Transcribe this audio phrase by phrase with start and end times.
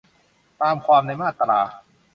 [0.61, 1.59] ตามความในมาตรา